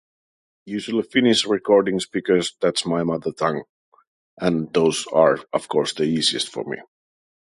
[0.65, 3.65] Usually Finnish recordings, because that's my mother tongue.
[4.39, 6.77] And those are, of course, the easiest for me.